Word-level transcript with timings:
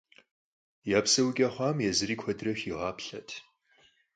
Я 0.97 0.99
псэукӀэ 1.05 1.47
хъуам 1.53 1.77
езыри 1.89 2.15
куэдрэ 2.21 2.51
хигъаплъэрт. 2.59 3.29